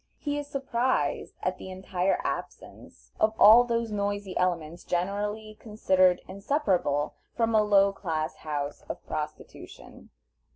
[0.17, 7.13] He is surprised at the entire absence of all those noisy elements generally considered inseparable
[7.37, 10.09] from a low class house of prostitution.